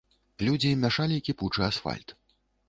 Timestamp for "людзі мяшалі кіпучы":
0.47-1.61